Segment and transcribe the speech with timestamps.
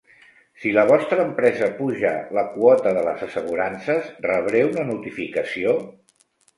[0.61, 5.81] Si la vostra empresa puja la quota de les assegurances, rebré una notificació?